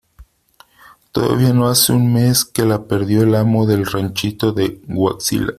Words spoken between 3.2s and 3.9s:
el amo del